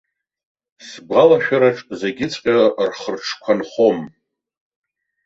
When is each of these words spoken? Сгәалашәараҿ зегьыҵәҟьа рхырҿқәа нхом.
Сгәалашәараҿ 0.87 1.77
зегьыҵәҟьа 1.99 2.57
рхырҿқәа 2.89 3.53
нхом. 3.59 3.99